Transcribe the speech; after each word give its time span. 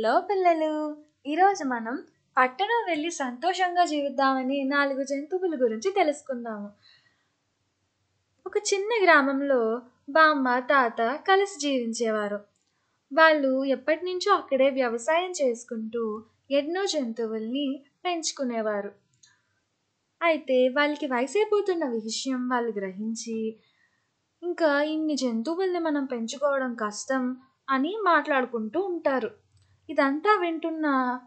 Hello 0.00 0.20
పిల్లలు. 0.20 0.96
ఈరోజు 1.26 1.64
మనం 1.64 1.98
పట్టణం 2.38 2.84
వెళ్ళి 2.86 3.10
సంతోషంగా 3.10 3.84
జీవిద్దామని 3.84 4.64
నాలుగు 4.64 5.02
జంతువుల 5.02 5.54
గురించి 5.62 5.92
తెలుసుకుందాము. 5.92 6.70
ఒక 8.46 8.52
చిన్న 8.58 9.04
గ్రామంలో 9.04 9.82
బామ్మ 10.10 10.58
తాత 10.58 11.20
కలిసి 11.28 11.60
జీవించేవారు. 11.60 12.40
వాళ్ళు 13.12 13.64
ఎప్పటి 13.64 14.04
నుంచో 14.04 14.32
అక్కడే 14.32 14.70
వ్యవసాయం 14.70 15.30
చేసుకుంటూ 15.30 16.24
ఎన్నో 16.50 16.86
జంతువుల్ని 16.86 17.84
పెంచుకునేవారు. 18.04 18.92
అయితే 20.22 20.68
వాళ్ళకి 20.68 21.06
వయసైపోతున్న 21.06 21.84
విషయం 21.84 22.48
వాళ్ళు 22.48 22.72
గ్రహించి 22.72 23.56
ఇంకా 24.42 24.82
ఇన్ని 24.82 25.16
జంతువుల్ని 25.16 25.78
మనం 25.78 26.04
పెంచుకోవడం 26.04 26.74
కష్టం 26.74 27.36
అని 27.70 27.96
మాట్లాడుకుంటూ 28.02 28.80
ఉంటారు. 28.80 29.49
ఇదంతా 29.90 30.38
వింటున్న 30.40 30.86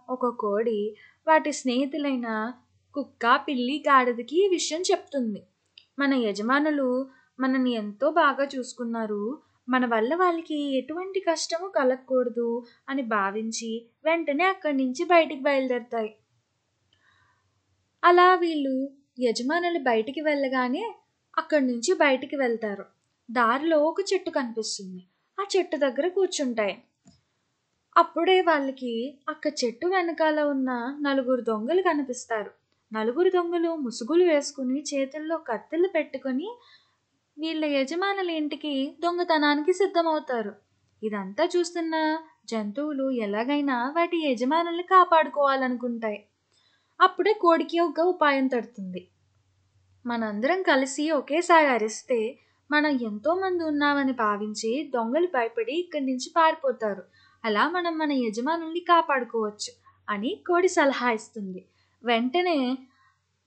ఒక 0.09 0.25
కోడి 0.25 0.96
వాటి 1.28 1.51
స్నేహితులైన 1.51 2.54
కుక్క 2.93 3.42
పిల్లి 3.47 3.83
గాడిదకి 3.87 4.46
ఈ 4.46 4.50
విషయం 4.50 4.82
చెప్తుంది. 4.82 5.43
మన 6.00 6.14
యజమానులు 6.14 7.10
మనని 7.39 7.71
ఎంతో 7.71 8.11
బాగా 8.11 8.43
చూసుకున్నారు. 8.43 9.42
మన 9.70 9.86
వల్ల 9.86 10.15
వాళ్ళకి 10.15 10.78
ఎటువంటి 10.78 11.20
కష్టము 11.20 11.68
కలగకూడదు 11.68 12.65
అని 12.89 13.01
భావించి 13.01 13.86
వెంటనే 14.06 14.43
అక్కడి 14.43 14.78
నుంచి 14.78 15.06
బయటికి 15.06 15.42
బయలుదేరుతాయి. 15.42 16.15
అలా 18.04 18.36
వీళ్ళు 18.36 18.89
యజమానులు 19.20 19.79
బయటికి 19.79 20.21
వెళ్ళగానే 20.21 20.95
అక్కడి 21.37 21.68
నుంచి 21.68 21.93
బయటికి 21.93 22.36
వెళ్తారు. 22.36 22.86
దారిలో 23.32 23.79
ఒక 23.79 23.95
చెట్టు 24.14 24.29
కనిపిస్తుంది. 24.29 25.04
ఆ 25.39 25.45
చెట్టు 25.57 25.78
దగ్గర 25.78 26.07
కూర్చుంటాయి. 26.07 26.84
అప్పుడే 27.96 28.42
వాళ్ళకి 28.42 28.92
అక్క 29.29 29.46
చెట్టు 29.60 29.88
వెనకాల 29.88 30.39
ఉన్న 30.43 30.70
నలుగురు 31.01 31.42
దొంగలు 31.42 31.82
కనిపిస్తారు. 31.82 32.52
నలుగురు 32.92 33.30
దొంగలు 33.30 33.72
ముసుగులు 33.76 34.23
వేసుకుని 34.23 34.80
చేతుల్లో 34.81 35.38
కత్తెలు 35.38 35.88
పెట్టుకొని 35.88 36.50
వీళ్ళ 37.38 37.66
యజమానుల 37.66 38.30
ఇంటికి 38.30 38.73
దొంగతనానికి 39.00 39.73
సిద్ధమవుతారు. 39.73 40.54
ఇదంతా 41.02 41.44
చూస్తున్న 41.45 41.95
జంతువులు 42.50 43.12
ఎలాగైనా 43.26 43.78
వాటి 43.95 44.17
యజమానుల్ని 44.17 44.84
కాపాడుకోవాలనుకుంటాయి. 44.84 46.20
అప్పుడే 47.00 47.34
కోడికి 47.34 47.80
ఒక 47.80 48.02
ఉపాయం 48.14 48.48
తడుతుంది. 48.48 49.02
మనందరం 50.06 50.62
కలిసి 50.62 51.12
ఒకేసారి 51.12 51.67
అరిస్తే 51.67 52.20
మనం 52.70 52.92
ఎంతోమంది 53.10 53.64
ఉన్నామని 53.64 54.14
భావించి 54.14 54.72
దొంగలు 54.94 55.28
భయపడి 55.28 55.73
ఇక్కడి 55.73 56.06
నుంచి 56.06 56.30
పారిపోతారు. 56.36 57.04
అలా 57.44 57.63
మనం 57.67 57.94
మన 57.97 58.11
యజమానుల్ని 58.25 58.81
కాపాడుకోవచ్చు 58.91 59.72
అని 60.08 60.31
కోడి 60.47 60.67
సలహా 60.67 61.09
ఇస్తుంది. 61.11 61.61
వెంటనే 62.03 62.58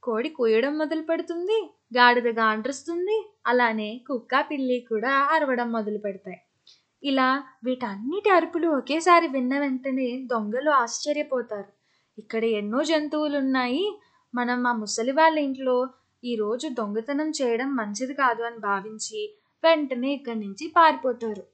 కోడి 0.02 0.28
కూయడం 0.28 0.75
మొదలు 0.78 1.02
పెడుతుంది 1.02 1.58
గాడిదగా 1.97 2.34
గాండ్రుస్తుంది 2.42 3.17
అలానే 3.47 3.91
కుక్క 4.08 4.41
పిల్లి 4.50 4.78
కూడా 4.91 5.12
అరవడం 5.34 5.69
మొదలు 5.72 5.98
పెడతాయి. 5.98 6.41
ఇలా 7.02 7.28
వీటన్నిటి 7.64 8.30
అరుపులు 8.30 8.69
ఒకేసారి 8.78 9.27
విన్న 9.28 9.55
వెంటనే 9.58 10.08
దొంగలు 10.33 10.70
ఆశ్చర్యపోతారు. 10.83 11.70
ఇక్కడ 12.19 12.42
ఎన్నో 12.61 12.80
జంతువులు 12.83 13.36
ఉన్నాయి 13.39 13.84
మనం 14.34 14.58
మా 14.62 14.72
ముసలి 14.83 15.12
వాళ్ళ 15.12 15.36
ఇంట్లో 15.39 15.77
ఈరోజు 16.22 16.67
దొంగతనం 16.78 17.28
చేయడం 17.30 17.69
మంచిది 17.77 18.14
కాదు 18.14 18.42
అని 18.42 18.58
భావించి 18.58 19.20
వెంటనే 19.62 20.11
ఇక్కడి 20.12 20.41
నుంచి 20.41 20.64
పారిపోతారు. 20.77 21.44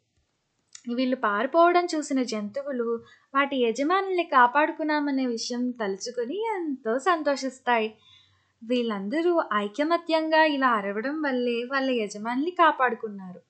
వీళ్ళు 0.87 1.17
పారిపోవడం 1.17 1.85
చూసిన 1.85 2.23
జంతువులు 2.23 3.01
వాటి 3.35 3.57
యజమానుల్ని 3.57 4.25
కాపాడుకున్నామనే 4.25 5.27
విషయం 5.27 5.71
తలుచుకొని 5.71 6.39
ఎంతో 6.57 6.99
సంతోషిస్తాయి. 6.99 7.95
వీళ్ళందరూ 8.63 9.43
ఐకమత్యంగా 9.55 10.45
ఇలా 10.45 10.69
అరవడం 10.69 11.23
వల్లే 11.23 11.65
వాళ్ళ 11.65 11.91
యజమానుల్ని 11.91 12.51
కాపాడుకున్నారు. 12.51 13.41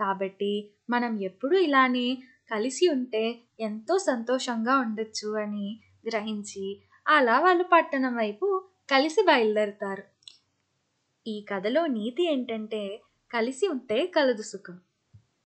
కాబట్టి 0.00 0.70
మనం 0.90 1.20
ఎప్పుడూ 1.20 1.56
ఇలానే 1.58 2.18
కలిసి 2.50 2.88
ఉంటే 2.88 3.40
ఎంతో 3.60 3.98
సంతోషంగా 3.98 4.78
ఉండొచ్చు 4.78 5.36
అని 5.36 5.80
గ్రహించి 6.06 6.80
అలా 7.06 7.40
వాళ్ళు 7.40 7.64
పట్టణం 7.64 8.16
వైపు 8.16 8.64
కలిసి 8.90 9.22
బయలుదేరుతారు. 9.22 10.02
ఈ 11.26 11.46
కథలో 11.50 11.86
నీతి 11.86 12.22
ఏంటంటే 12.24 13.00
కలిసి 13.30 13.68
ఉంటే 13.68 14.06
కలదు 14.06 14.42
సుఖం. 14.42 14.76